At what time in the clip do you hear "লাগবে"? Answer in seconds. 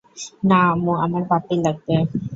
1.63-1.95